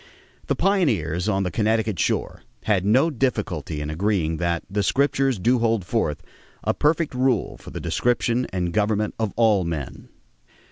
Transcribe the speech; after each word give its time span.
The 0.47 0.55
pioneers 0.55 1.29
on 1.29 1.43
the 1.43 1.51
Connecticut 1.51 1.99
shore 1.99 2.41
had 2.63 2.83
no 2.85 3.11
difficulty 3.11 3.81
in 3.81 3.91
agreeing 3.91 4.37
that 4.37 4.63
"the 4.67 4.81
Scriptures 4.81 5.37
do 5.37 5.59
hold 5.59 5.85
forth 5.85 6.23
a 6.63 6.73
perfect 6.73 7.13
rule 7.13 7.55
for 7.57 7.69
the 7.69 7.79
direction 7.79 8.47
and 8.51 8.73
government 8.73 9.13
of 9.19 9.31
all 9.35 9.63
men." 9.63 10.09